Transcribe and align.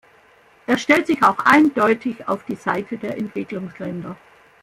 Er 0.65 0.79
stellt 0.79 1.05
sich 1.05 1.21
auch 1.21 1.37
eindeutig 1.45 2.27
auf 2.27 2.43
die 2.45 2.55
Seite 2.55 2.97
der 2.97 3.19
Entwicklungsländer. 3.19 4.17